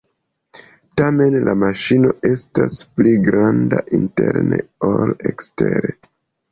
[1.01, 5.99] Tamen, la maŝino estas pli granda interne ol ekstere.